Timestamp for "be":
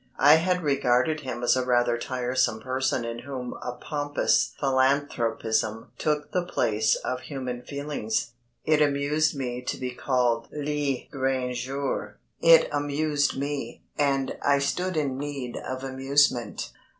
9.77-9.91